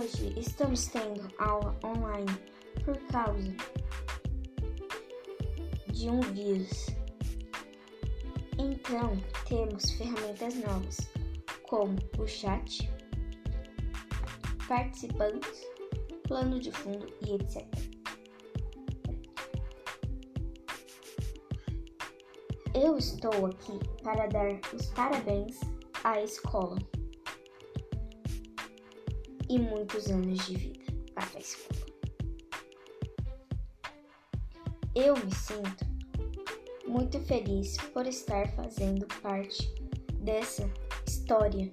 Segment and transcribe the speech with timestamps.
[0.00, 2.32] estamos tendo aula online
[2.84, 3.54] por causa
[5.88, 6.86] de um vírus.
[8.58, 9.12] Então,
[9.46, 10.96] temos ferramentas novas,
[11.64, 12.90] como o chat,
[14.66, 15.60] participantes,
[16.26, 17.66] plano de fundo e etc.
[22.74, 25.60] Eu estou aqui para dar os parabéns
[26.02, 26.78] à escola
[29.52, 30.84] e muitos anos de vida
[31.14, 31.86] a escola.
[34.94, 35.84] Eu me sinto
[36.88, 39.70] muito feliz por estar fazendo parte
[40.14, 40.64] dessa
[41.06, 41.70] história